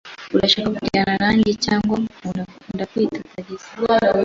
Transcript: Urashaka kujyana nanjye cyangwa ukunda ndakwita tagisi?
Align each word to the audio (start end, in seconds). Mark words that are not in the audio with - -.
Urashaka 0.35 0.67
kujyana 0.77 1.13
nanjye 1.21 1.51
cyangwa 1.65 1.93
ukunda 1.99 2.41
ndakwita 2.73 3.17
tagisi? 3.31 3.69